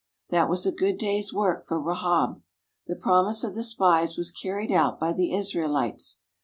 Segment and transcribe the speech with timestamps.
[0.31, 2.41] That was a good day's work for Rahab.
[2.87, 6.21] The promise of the spies was carried out by the Israelites.